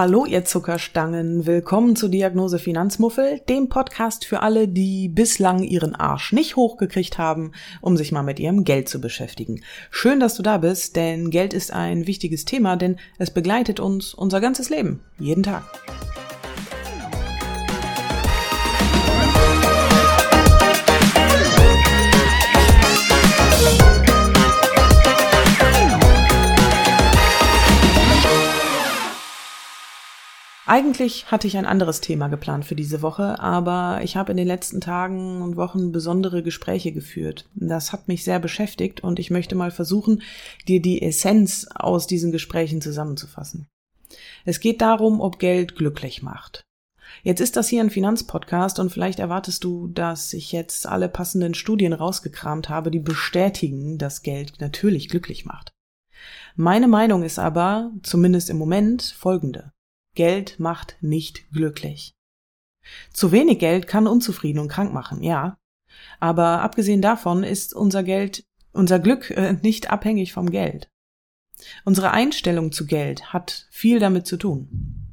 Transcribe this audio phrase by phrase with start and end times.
[0.00, 1.44] Hallo, ihr Zuckerstangen.
[1.44, 7.50] Willkommen zu Diagnose Finanzmuffel, dem Podcast für alle, die bislang ihren Arsch nicht hochgekriegt haben,
[7.80, 9.60] um sich mal mit ihrem Geld zu beschäftigen.
[9.90, 14.14] Schön, dass du da bist, denn Geld ist ein wichtiges Thema, denn es begleitet uns
[14.14, 15.00] unser ganzes Leben.
[15.18, 15.64] Jeden Tag.
[30.68, 34.46] Eigentlich hatte ich ein anderes Thema geplant für diese Woche, aber ich habe in den
[34.46, 37.48] letzten Tagen und Wochen besondere Gespräche geführt.
[37.54, 40.20] Das hat mich sehr beschäftigt und ich möchte mal versuchen,
[40.66, 43.66] dir die Essenz aus diesen Gesprächen zusammenzufassen.
[44.44, 46.60] Es geht darum, ob Geld glücklich macht.
[47.22, 51.54] Jetzt ist das hier ein Finanzpodcast und vielleicht erwartest du, dass ich jetzt alle passenden
[51.54, 55.72] Studien rausgekramt habe, die bestätigen, dass Geld natürlich glücklich macht.
[56.56, 59.72] Meine Meinung ist aber, zumindest im Moment, folgende.
[60.18, 62.12] Geld macht nicht glücklich.
[63.12, 65.56] Zu wenig Geld kann unzufrieden und krank machen, ja.
[66.18, 70.90] Aber abgesehen davon ist unser Geld, unser Glück äh, nicht abhängig vom Geld.
[71.84, 75.07] Unsere Einstellung zu Geld hat viel damit zu tun.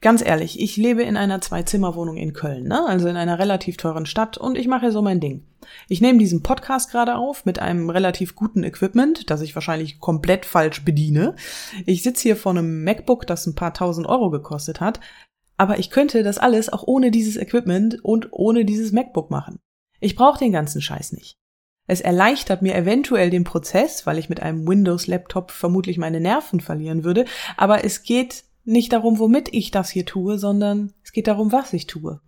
[0.00, 2.86] Ganz ehrlich, ich lebe in einer Zwei-Zimmer-Wohnung in Köln, ne?
[2.86, 5.46] also in einer relativ teuren Stadt und ich mache so mein Ding.
[5.88, 10.44] Ich nehme diesen Podcast gerade auf mit einem relativ guten Equipment, das ich wahrscheinlich komplett
[10.44, 11.36] falsch bediene.
[11.86, 15.00] Ich sitze hier vor einem MacBook, das ein paar tausend Euro gekostet hat,
[15.56, 19.58] aber ich könnte das alles auch ohne dieses Equipment und ohne dieses MacBook machen.
[20.00, 21.36] Ich brauche den ganzen Scheiß nicht.
[21.86, 27.04] Es erleichtert mir eventuell den Prozess, weil ich mit einem Windows-Laptop vermutlich meine Nerven verlieren
[27.04, 31.52] würde, aber es geht nicht darum, womit ich das hier tue, sondern es geht darum,
[31.52, 32.20] was ich tue.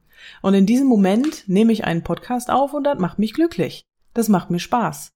[0.43, 3.85] Und in diesem Moment nehme ich einen Podcast auf und das macht mich glücklich.
[4.15, 5.13] Das macht mir Spaß.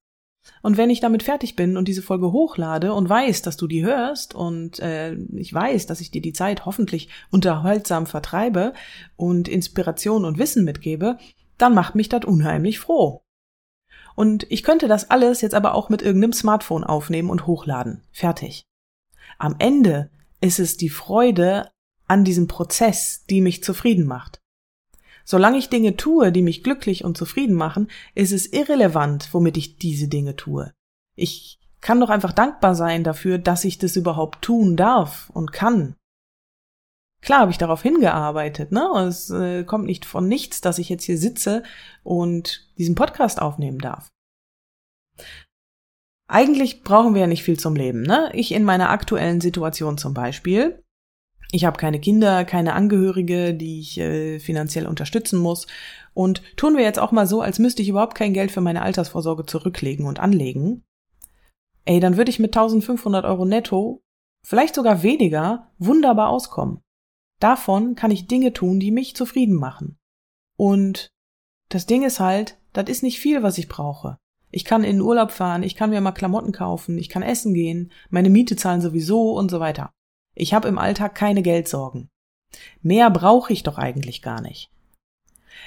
[0.63, 3.85] Und wenn ich damit fertig bin und diese Folge hochlade und weiß, dass du die
[3.85, 8.73] hörst und äh, ich weiß, dass ich dir die Zeit hoffentlich unterhaltsam vertreibe
[9.17, 11.19] und Inspiration und Wissen mitgebe,
[11.59, 13.23] dann macht mich das unheimlich froh.
[14.17, 18.03] Und ich könnte das alles jetzt aber auch mit irgendeinem Smartphone aufnehmen und hochladen.
[18.11, 18.65] Fertig.
[19.39, 21.71] Am Ende ist es die Freude
[22.07, 24.41] an diesem Prozess, die mich zufrieden macht.
[25.25, 29.77] Solange ich Dinge tue, die mich glücklich und zufrieden machen, ist es irrelevant, womit ich
[29.77, 30.73] diese Dinge tue.
[31.15, 35.95] Ich kann doch einfach dankbar sein dafür, dass ich das überhaupt tun darf und kann.
[37.23, 38.89] Klar habe ich darauf hingearbeitet, ne?
[39.07, 41.63] Es äh, kommt nicht von nichts, dass ich jetzt hier sitze
[42.03, 44.09] und diesen Podcast aufnehmen darf.
[46.31, 48.31] Eigentlich brauchen wir ja nicht viel zum Leben, ne?
[48.35, 50.81] Ich in meiner aktuellen Situation zum Beispiel.
[51.51, 55.67] Ich habe keine Kinder, keine Angehörige, die ich äh, finanziell unterstützen muss.
[56.15, 58.83] Und tun wir jetzt auch mal so, als müsste ich überhaupt kein Geld für meine
[58.83, 60.85] Altersvorsorge zurücklegen und anlegen.
[61.85, 64.01] Ey, dann würde ich mit 1500 Euro netto,
[64.47, 66.81] vielleicht sogar weniger, wunderbar auskommen.
[67.41, 69.99] Davon kann ich Dinge tun, die mich zufrieden machen.
[70.57, 71.09] Und
[71.71, 74.19] das Ding ist halt, das ist nicht viel, was ich brauche.
[74.51, 77.55] Ich kann in den Urlaub fahren, ich kann mir mal Klamotten kaufen, ich kann essen
[77.55, 79.93] gehen, meine Miete zahlen sowieso und so weiter.
[80.35, 82.09] Ich habe im Alltag keine Geldsorgen.
[82.83, 84.71] Mehr brauche ich doch eigentlich gar nicht.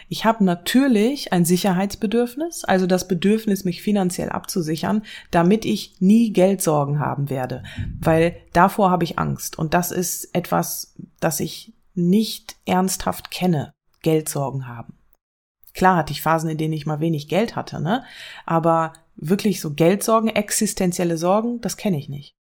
[0.10, 7.00] Ich habe natürlich ein Sicherheitsbedürfnis, also das Bedürfnis, mich finanziell abzusichern, damit ich nie Geldsorgen
[7.00, 7.64] haben werde,
[8.00, 14.68] weil davor habe ich Angst und das ist etwas, das ich nicht ernsthaft kenne, Geldsorgen
[14.68, 14.98] haben.
[15.74, 18.04] Klar hatte ich Phasen, in denen ich mal wenig Geld hatte, ne?
[18.46, 22.36] Aber wirklich so Geldsorgen, existenzielle Sorgen, das kenne ich nicht.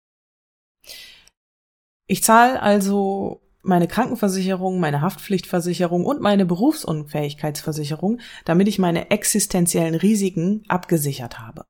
[2.07, 10.63] Ich zahle also meine Krankenversicherung, meine Haftpflichtversicherung und meine Berufsunfähigkeitsversicherung, damit ich meine existenziellen Risiken
[10.67, 11.63] abgesichert habe.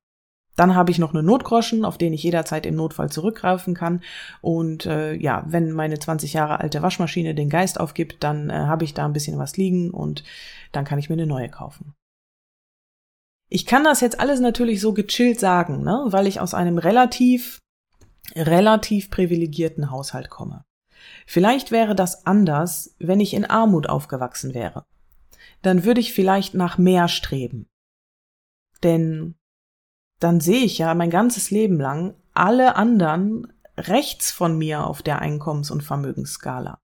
[0.56, 4.02] Dann habe ich noch eine Notgroschen, auf den ich jederzeit im Notfall zurückgreifen kann.
[4.40, 8.84] Und äh, ja, wenn meine 20 Jahre alte Waschmaschine den Geist aufgibt, dann äh, habe
[8.84, 10.22] ich da ein bisschen was liegen und
[10.72, 11.94] dann kann ich mir eine neue kaufen.
[13.48, 16.06] Ich kann das jetzt alles natürlich so gechillt sagen, ne?
[16.06, 17.58] weil ich aus einem relativ,
[18.34, 20.64] relativ privilegierten Haushalt komme.
[21.26, 24.86] Vielleicht wäre das anders, wenn ich in Armut aufgewachsen wäre.
[25.62, 27.66] Dann würde ich vielleicht nach mehr streben.
[28.82, 29.34] Denn
[30.20, 35.20] dann sehe ich ja mein ganzes Leben lang alle anderen rechts von mir auf der
[35.20, 36.78] Einkommens- und Vermögensskala.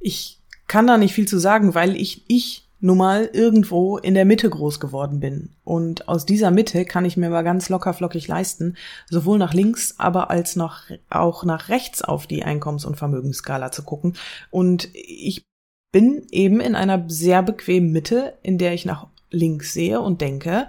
[0.00, 4.26] Ich kann da nicht viel zu sagen, weil ich, ich nun mal irgendwo in der
[4.26, 5.50] Mitte groß geworden bin.
[5.64, 8.76] Und aus dieser Mitte kann ich mir mal ganz locker flockig leisten,
[9.08, 13.84] sowohl nach links, aber als noch auch nach rechts auf die Einkommens- und Vermögensskala zu
[13.84, 14.16] gucken.
[14.50, 15.44] Und ich
[15.92, 20.68] bin eben in einer sehr bequemen Mitte, in der ich nach links sehe und denke,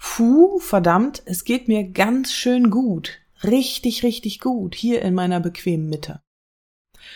[0.00, 3.20] Puh, verdammt, es geht mir ganz schön gut.
[3.44, 6.20] richtig, richtig gut hier in meiner bequemen Mitte.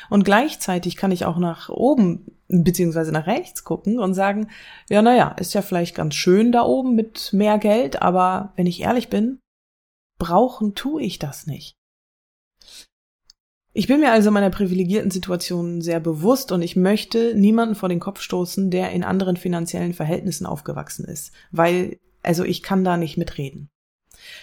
[0.09, 4.49] Und gleichzeitig kann ich auch nach oben beziehungsweise nach rechts gucken und sagen,
[4.89, 8.83] ja, naja, ist ja vielleicht ganz schön da oben mit mehr Geld, aber wenn ich
[8.83, 9.41] ehrlich bin,
[10.19, 11.75] brauchen tue ich das nicht.
[13.75, 18.01] Ich bin mir also meiner privilegierten Situation sehr bewusst und ich möchte niemanden vor den
[18.01, 23.17] Kopf stoßen, der in anderen finanziellen Verhältnissen aufgewachsen ist, weil, also ich kann da nicht
[23.17, 23.69] mitreden.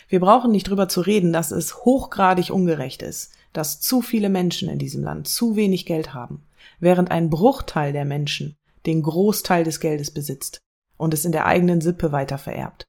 [0.07, 4.69] Wir brauchen nicht drüber zu reden, dass es hochgradig ungerecht ist, dass zu viele Menschen
[4.69, 6.43] in diesem Land zu wenig Geld haben,
[6.79, 8.55] während ein Bruchteil der Menschen
[8.85, 10.59] den Großteil des Geldes besitzt
[10.97, 12.85] und es in der eigenen Sippe weiter vererbt.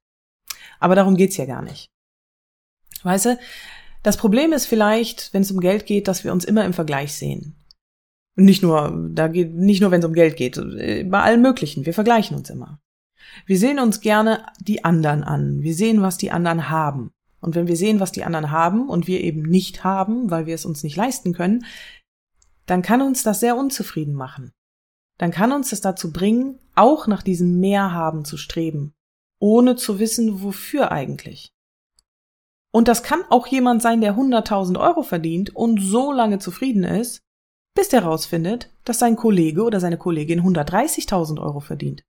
[0.79, 1.87] Aber darum geht's ja gar nicht.
[3.03, 3.39] Weißt du,
[4.03, 7.15] das Problem ist vielleicht, wenn es um Geld geht, dass wir uns immer im Vergleich
[7.15, 7.57] sehen.
[8.37, 11.85] Nicht nur, da geht, nicht nur, wenn es um Geld geht, bei allem Möglichen.
[11.85, 12.81] Wir vergleichen uns immer.
[13.47, 15.63] Wir sehen uns gerne die anderen an.
[15.63, 17.13] Wir sehen, was die anderen haben.
[17.41, 20.55] Und wenn wir sehen, was die anderen haben und wir eben nicht haben, weil wir
[20.55, 21.65] es uns nicht leisten können,
[22.67, 24.53] dann kann uns das sehr unzufrieden machen.
[25.19, 28.95] Dann kann uns das dazu bringen, auch nach diesem Mehrhaben zu streben,
[29.39, 31.53] ohne zu wissen, wofür eigentlich.
[32.73, 37.21] Und das kann auch jemand sein, der 100.000 Euro verdient und so lange zufrieden ist,
[37.75, 42.05] bis der rausfindet, dass sein Kollege oder seine Kollegin 130.000 Euro verdient.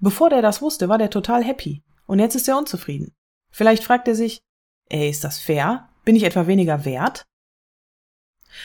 [0.00, 1.82] Bevor der das wusste, war der total happy.
[2.06, 3.12] Und jetzt ist er unzufrieden.
[3.50, 4.40] Vielleicht fragt er sich,
[4.88, 5.88] ey, ist das fair?
[6.04, 7.24] Bin ich etwa weniger wert?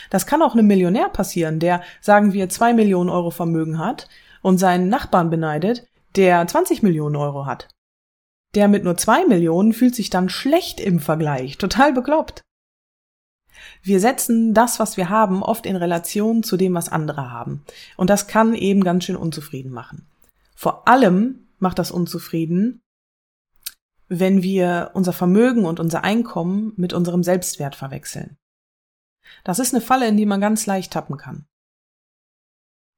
[0.10, 4.08] Das kann auch einem Millionär passieren, der, sagen wir, zwei Millionen Euro Vermögen hat
[4.42, 7.70] und seinen Nachbarn beneidet, der 20 Millionen Euro hat.
[8.54, 12.42] Der mit nur zwei Millionen fühlt sich dann schlecht im Vergleich, total bekloppt.
[13.84, 17.64] Wir setzen das, was wir haben, oft in Relation zu dem, was andere haben.
[17.98, 20.08] Und das kann eben ganz schön unzufrieden machen.
[20.62, 22.84] Vor allem macht das unzufrieden,
[24.08, 28.38] wenn wir unser Vermögen und unser Einkommen mit unserem Selbstwert verwechseln.
[29.44, 31.48] Das ist eine Falle, in die man ganz leicht tappen kann.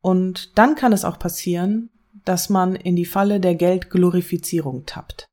[0.02, 1.90] Und dann kann es auch passieren,
[2.26, 5.28] dass man in die Falle der Geldglorifizierung tappt.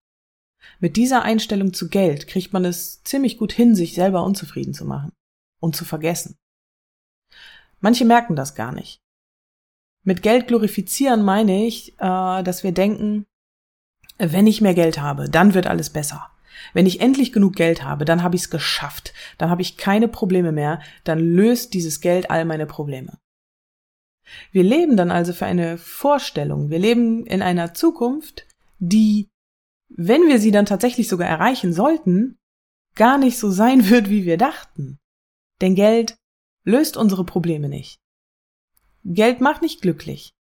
[0.78, 4.84] Mit dieser Einstellung zu Geld kriegt man es ziemlich gut hin, sich selber unzufrieden zu
[4.84, 5.10] machen
[5.58, 6.36] und zu vergessen.
[7.80, 9.00] Manche merken das gar nicht.
[10.02, 13.26] Mit Geld glorifizieren meine ich, äh, dass wir denken,
[14.18, 16.30] wenn ich mehr Geld habe, dann wird alles besser.
[16.74, 20.08] Wenn ich endlich genug Geld habe, dann habe ich es geschafft, dann habe ich keine
[20.08, 23.18] Probleme mehr, dann löst dieses Geld all meine Probleme.
[24.52, 28.46] Wir leben dann also für eine Vorstellung, wir leben in einer Zukunft,
[28.78, 29.30] die
[29.90, 32.38] wenn wir sie dann tatsächlich sogar erreichen sollten,
[32.94, 34.98] gar nicht so sein wird, wie wir dachten.
[35.60, 36.16] Denn Geld
[36.64, 38.00] löst unsere Probleme nicht.
[39.04, 40.34] Geld macht nicht glücklich.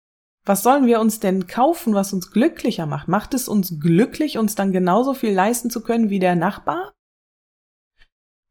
[0.44, 3.06] Was sollen wir uns denn kaufen, was uns glücklicher macht?
[3.06, 6.94] Macht es uns glücklich, uns dann genauso viel leisten zu können wie der Nachbar?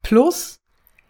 [0.04, 0.60] Plus,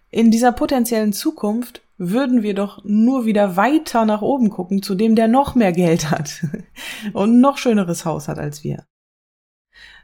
[0.10, 5.16] in dieser potenziellen Zukunft würden wir doch nur wieder weiter nach oben gucken, zu dem,
[5.16, 6.46] der noch mehr Geld hat
[7.14, 8.86] und noch schöneres Haus hat als wir.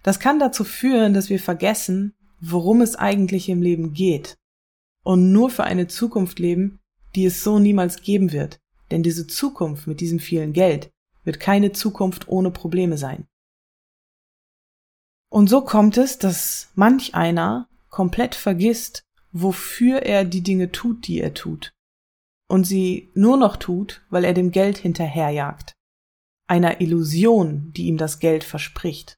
[0.04, 4.38] Das kann dazu führen, dass wir vergessen, worum es eigentlich im Leben geht
[5.04, 6.80] und nur für eine Zukunft leben,
[7.16, 8.60] die es so niemals geben wird.
[8.94, 10.90] Denn diese Zukunft mit diesem vielen Geld
[11.26, 13.28] wird keine Zukunft ohne Probleme sein.
[15.30, 21.20] Und so kommt es, dass manch einer komplett vergisst, wofür er die Dinge tut, die
[21.20, 21.74] er tut.
[22.48, 25.74] Und sie nur noch tut, weil er dem Geld hinterherjagt.
[26.48, 29.18] Einer Illusion, die ihm das Geld verspricht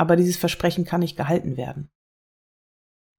[0.00, 1.90] aber dieses Versprechen kann nicht gehalten werden.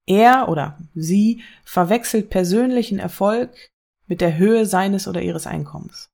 [0.07, 3.71] Er oder sie verwechselt persönlichen Erfolg
[4.11, 6.09] mit der Höhe seines oder ihres Einkommens.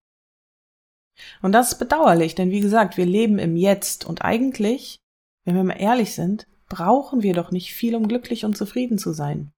[1.42, 5.00] Und das ist bedauerlich, denn wie gesagt, wir leben im Jetzt und eigentlich,
[5.46, 9.14] wenn wir mal ehrlich sind, brauchen wir doch nicht viel, um glücklich und zufrieden zu
[9.14, 9.52] sein.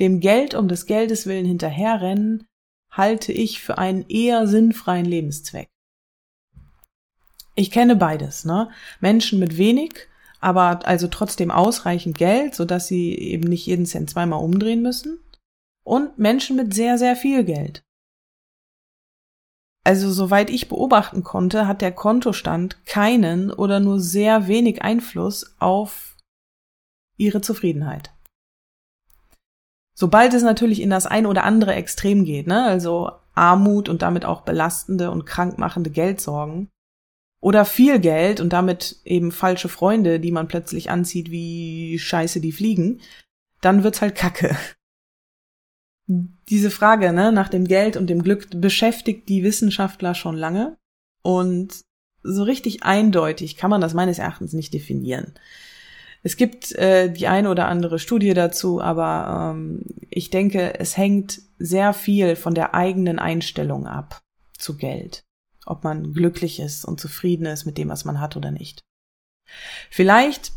[0.00, 2.48] Dem Geld um des Geldes willen hinterherrennen,
[2.90, 5.68] halte ich für einen eher sinnfreien Lebenszweck.
[7.54, 8.72] Ich kenne beides, ne?
[8.98, 10.08] Menschen mit wenig,
[10.40, 15.20] aber also trotzdem ausreichend Geld, so dass sie eben nicht jeden Cent zweimal umdrehen müssen.
[15.90, 17.82] Und Menschen mit sehr, sehr viel Geld.
[19.84, 26.16] Also soweit ich beobachten konnte, hat der Kontostand keinen oder nur sehr wenig Einfluss auf
[27.16, 28.12] ihre Zufriedenheit.
[29.96, 34.24] Sobald es natürlich in das ein oder andere Extrem geht, ne, also Armut und damit
[34.24, 36.68] auch belastende und krankmachende Geldsorgen,
[37.42, 42.52] oder viel Geld und damit eben falsche Freunde, die man plötzlich anzieht wie Scheiße, die
[42.52, 43.00] fliegen,
[43.60, 44.56] dann wird's halt Kacke.
[46.48, 50.76] Diese Frage ne, nach dem Geld und dem Glück beschäftigt die Wissenschaftler schon lange
[51.22, 51.84] und
[52.22, 55.34] so richtig eindeutig kann man das meines Erachtens nicht definieren.
[56.22, 61.40] Es gibt äh, die eine oder andere Studie dazu, aber ähm, ich denke, es hängt
[61.58, 64.20] sehr viel von der eigenen Einstellung ab
[64.58, 65.22] zu Geld.
[65.64, 68.82] Ob man glücklich ist und zufrieden ist mit dem, was man hat oder nicht.
[69.90, 70.52] Vielleicht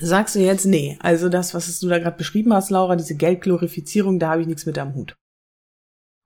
[0.00, 4.18] sagst du jetzt, nee, also das, was du da gerade beschrieben hast, Laura, diese Geldglorifizierung,
[4.18, 5.16] da habe ich nichts mit am Hut.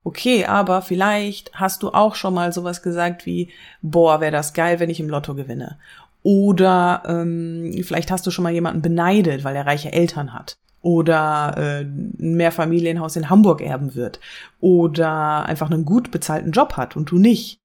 [0.02, 3.50] Okay, aber vielleicht hast du auch schon mal sowas gesagt wie,
[3.82, 5.78] boah, wäre das geil, wenn ich im Lotto gewinne.
[6.22, 10.56] Oder ähm, vielleicht hast du schon mal jemanden beneidet, weil er reiche Eltern hat.
[10.82, 14.20] Oder äh, ein Mehrfamilienhaus in Hamburg erben wird.
[14.60, 17.58] Oder einfach einen gut bezahlten Job hat und du nicht.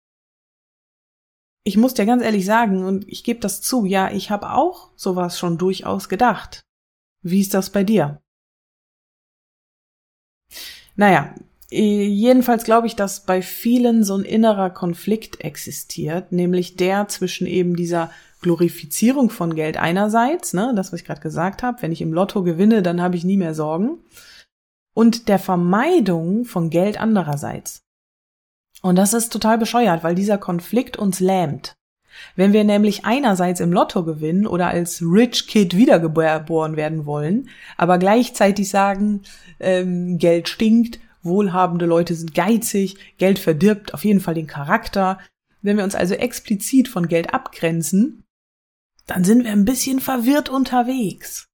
[1.68, 4.92] Ich muss dir ganz ehrlich sagen, und ich gebe das zu, ja, ich habe auch
[4.96, 6.64] sowas schon durchaus gedacht.
[7.24, 8.22] Wie ist das bei dir?
[10.96, 11.34] Naja,
[11.72, 17.76] jedenfalls glaube ich, dass bei vielen so ein innerer Konflikt existiert, nämlich der zwischen eben
[17.76, 22.14] dieser Glorifizierung von Geld einerseits, ne, das, was ich gerade gesagt habe, wenn ich im
[22.14, 24.04] Lotto gewinne, dann habe ich nie mehr Sorgen,
[24.94, 27.85] und der Vermeidung von Geld andererseits.
[28.86, 31.76] Und das ist total bescheuert, weil dieser Konflikt uns lähmt.
[32.36, 37.98] Wenn wir nämlich einerseits im Lotto gewinnen oder als Rich Kid wiedergeboren werden wollen, aber
[37.98, 39.24] gleichzeitig sagen,
[39.60, 45.18] ähm, Geld stinkt, wohlhabende Leute sind geizig, Geld verdirbt auf jeden Fall den Charakter.
[45.64, 48.24] Wenn wir uns also explizit von Geld abgrenzen,
[49.08, 51.48] dann sind wir ein bisschen verwirrt unterwegs.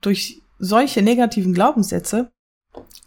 [0.00, 2.30] Durch solche negativen Glaubenssätze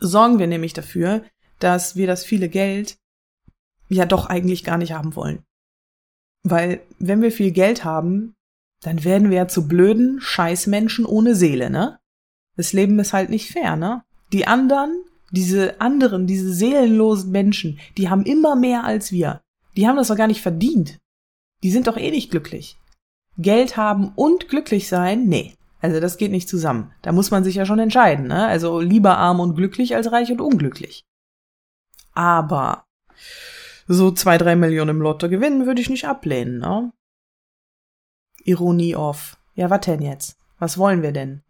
[0.02, 1.24] sorgen wir nämlich dafür,
[1.60, 2.98] dass wir das viele Geld
[3.90, 5.44] ja doch eigentlich gar nicht haben wollen.
[6.44, 8.36] Weil wenn wir viel Geld haben,
[8.82, 12.00] dann werden wir ja zu blöden Scheißmenschen ohne Seele, ne?
[12.56, 14.04] Das Leben ist halt nicht fair, ne?
[14.32, 19.42] Die anderen, diese anderen, diese seelenlosen Menschen, die haben immer mehr als wir.
[19.76, 21.00] Die haben das doch gar nicht verdient.
[21.64, 22.78] Die sind doch eh nicht glücklich.
[23.38, 25.26] Geld haben und glücklich sein?
[25.26, 25.56] Nee.
[25.82, 26.92] Also das geht nicht zusammen.
[27.02, 28.28] Da muss man sich ja schon entscheiden.
[28.28, 28.46] Ne?
[28.46, 31.04] Also lieber arm und glücklich als reich und unglücklich.
[32.14, 32.86] Aber
[33.88, 36.60] so zwei, drei Millionen im Lotto gewinnen würde ich nicht ablehnen.
[36.60, 36.92] Ne?
[38.44, 39.38] Ironie off.
[39.56, 40.38] Ja, was denn jetzt?
[40.60, 41.44] Was wollen wir denn?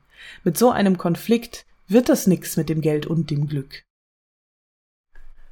[0.43, 3.83] Mit so einem Konflikt wird das nix mit dem Geld und dem Glück.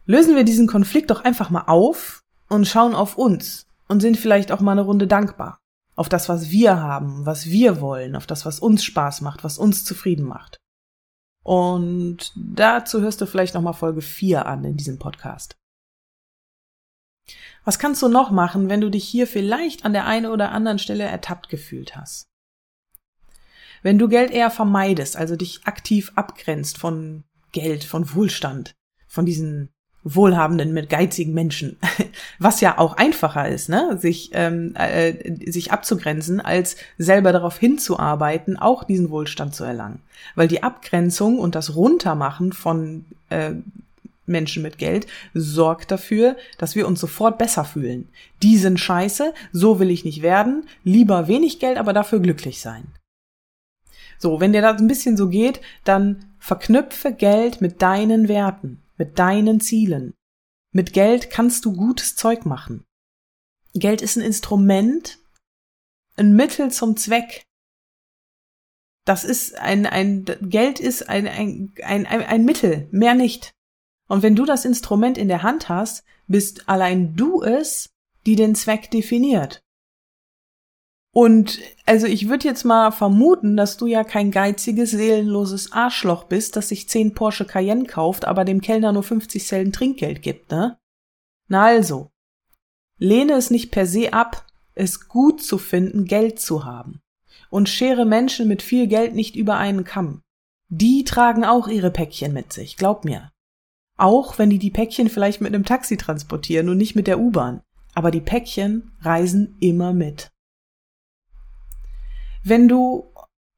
[0.05, 4.51] Lösen wir diesen Konflikt doch einfach mal auf und schauen auf uns und sind vielleicht
[4.51, 5.59] auch mal eine Runde dankbar
[5.95, 9.57] auf das, was wir haben, was wir wollen, auf das, was uns Spaß macht, was
[9.57, 10.57] uns zufrieden macht.
[11.43, 15.55] Und dazu hörst du vielleicht nochmal Folge 4 an in diesem Podcast.
[17.65, 20.79] Was kannst du noch machen, wenn du dich hier vielleicht an der einen oder anderen
[20.79, 22.27] Stelle ertappt gefühlt hast?
[23.81, 28.73] Wenn du Geld eher vermeidest, also dich aktiv abgrenzt von Geld, von Wohlstand,
[29.07, 29.69] von diesen
[30.03, 31.77] wohlhabenden, mit geizigen Menschen,
[32.39, 38.57] was ja auch einfacher ist, ne, sich ähm, äh, sich abzugrenzen, als selber darauf hinzuarbeiten,
[38.57, 40.01] auch diesen Wohlstand zu erlangen,
[40.35, 43.53] weil die Abgrenzung und das Runtermachen von äh,
[44.25, 48.09] Menschen mit Geld sorgt dafür, dass wir uns sofort besser fühlen.
[48.41, 52.93] Die sind scheiße, so will ich nicht werden, lieber wenig Geld, aber dafür glücklich sein.
[54.17, 59.19] So, wenn dir das ein bisschen so geht, dann verknüpfe Geld mit deinen Werten mit
[59.19, 60.13] deinen Zielen.
[60.71, 62.85] Mit Geld kannst du gutes Zeug machen.
[63.73, 65.19] Geld ist ein Instrument,
[66.15, 67.43] ein Mittel zum Zweck.
[69.05, 73.51] Das ist ein, ein Geld ist ein, ein, ein, ein Mittel, mehr nicht.
[74.07, 77.89] Und wenn du das Instrument in der Hand hast, bist allein du es,
[78.25, 79.63] die den Zweck definiert.
[81.15, 86.55] Und also ich würde jetzt mal vermuten, dass du ja kein geiziges, seelenloses Arschloch bist,
[86.55, 90.79] das sich zehn Porsche Cayenne kauft, aber dem Kellner nur 50 Cent Trinkgeld gibt, ne?
[91.47, 92.09] Na also,
[92.97, 96.99] lehne es nicht per se ab, es gut zu finden, Geld zu haben.
[97.51, 100.23] Und schere Menschen mit viel Geld nicht über einen Kamm.
[100.69, 103.32] Die tragen auch ihre Päckchen mit sich, glaub mir.
[103.97, 107.61] Auch wenn die die Päckchen vielleicht mit einem Taxi transportieren und nicht mit der U-Bahn.
[107.93, 110.31] Aber die Päckchen reisen immer mit.
[112.43, 113.13] Wenn du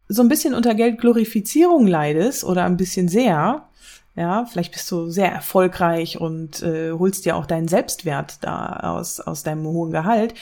[0.08, 3.68] so ein bisschen unter Geldglorifizierung leidest oder ein bisschen sehr,
[4.16, 9.20] ja, vielleicht bist du sehr erfolgreich und äh, holst dir auch deinen Selbstwert da aus,
[9.20, 10.34] aus deinem hohen Gehalt.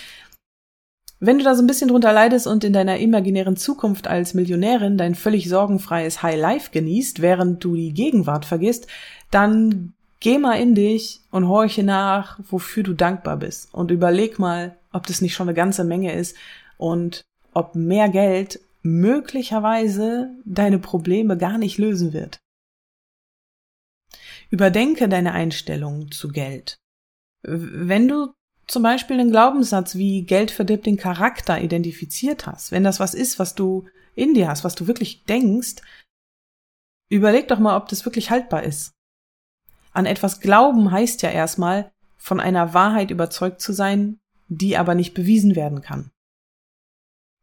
[1.19, 4.97] Wenn du da so ein bisschen drunter leidest und in deiner imaginären Zukunft als Millionärin
[4.97, 8.87] dein völlig sorgenfreies High Life genießt, während du die Gegenwart vergisst,
[9.33, 14.77] dann geh mal in dich und horche nach, wofür du dankbar bist und überleg mal,
[14.91, 16.37] ob das nicht schon eine ganze Menge ist
[16.77, 17.23] und
[17.53, 22.39] ob mehr Geld möglicherweise deine Probleme gar nicht lösen wird.
[24.49, 26.77] Überdenke deine Einstellung zu Geld.
[27.41, 28.33] Wenn du
[28.67, 33.39] zum Beispiel einen Glaubenssatz wie Geld verdirbt den Charakter identifiziert hast, wenn das was ist,
[33.39, 35.81] was du in dir hast, was du wirklich denkst,
[37.09, 38.93] überleg doch mal, ob das wirklich haltbar ist.
[39.93, 45.13] An etwas glauben heißt ja erstmal, von einer Wahrheit überzeugt zu sein, die aber nicht
[45.13, 46.11] bewiesen werden kann.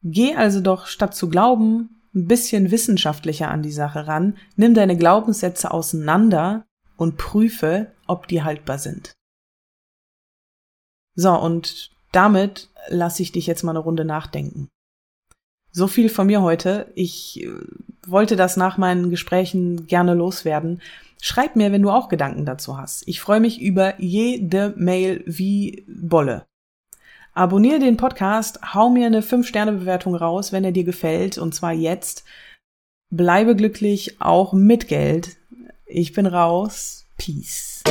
[0.02, 4.96] Geh also doch statt zu glauben ein bisschen wissenschaftlicher an die Sache ran, nimm deine
[4.96, 6.66] Glaubenssätze auseinander
[6.96, 9.14] und prüfe, ob die haltbar sind.
[11.14, 14.68] So, und damit lasse ich dich jetzt mal eine Runde nachdenken.
[15.72, 16.90] So viel von mir heute.
[16.94, 17.48] Ich äh,
[18.06, 20.82] wollte das nach meinen Gesprächen gerne loswerden.
[21.20, 23.06] Schreib mir, wenn du auch Gedanken dazu hast.
[23.06, 26.46] Ich freue mich über jede Mail wie Bolle.
[27.32, 32.24] Abonniere den Podcast, hau mir eine 5-Sterne-Bewertung raus, wenn er dir gefällt, und zwar jetzt.
[33.10, 35.36] Bleibe glücklich, auch mit Geld.
[35.86, 37.06] Ich bin raus.
[37.16, 37.82] Peace.